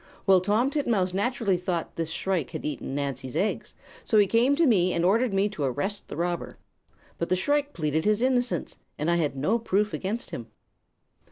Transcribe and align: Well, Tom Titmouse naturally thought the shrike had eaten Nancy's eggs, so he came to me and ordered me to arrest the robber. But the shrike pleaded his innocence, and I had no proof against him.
Well, 0.25 0.41
Tom 0.41 0.71
Titmouse 0.71 1.13
naturally 1.13 1.57
thought 1.57 1.95
the 1.95 2.07
shrike 2.07 2.49
had 2.49 2.65
eaten 2.65 2.95
Nancy's 2.95 3.35
eggs, 3.35 3.75
so 4.03 4.17
he 4.17 4.25
came 4.25 4.55
to 4.55 4.65
me 4.65 4.93
and 4.93 5.05
ordered 5.05 5.31
me 5.31 5.47
to 5.49 5.61
arrest 5.63 6.07
the 6.07 6.15
robber. 6.17 6.57
But 7.19 7.29
the 7.29 7.35
shrike 7.35 7.71
pleaded 7.73 8.03
his 8.03 8.19
innocence, 8.19 8.77
and 8.97 9.11
I 9.11 9.17
had 9.17 9.35
no 9.37 9.59
proof 9.59 9.93
against 9.93 10.31
him. 10.31 10.47